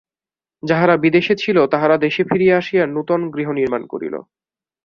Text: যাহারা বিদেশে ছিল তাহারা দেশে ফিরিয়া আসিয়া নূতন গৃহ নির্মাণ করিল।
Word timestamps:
যাহারা 0.63 0.95
বিদেশে 0.97 1.33
ছিল 1.35 1.57
তাহারা 1.67 1.95
দেশে 1.97 2.21
ফিরিয়া 2.23 2.55
আসিয়া 2.57 2.83
নূতন 2.85 3.21
গৃহ 3.35 3.47
নির্মাণ 3.51 3.81
করিল। 3.85 4.15